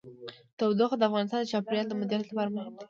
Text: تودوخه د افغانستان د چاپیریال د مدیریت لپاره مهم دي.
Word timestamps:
تودوخه 0.57 0.95
د 0.97 1.03
افغانستان 1.09 1.39
د 1.41 1.45
چاپیریال 1.51 1.87
د 1.89 1.93
مدیریت 1.99 2.27
لپاره 2.29 2.49
مهم 2.55 2.73
دي. 2.75 2.79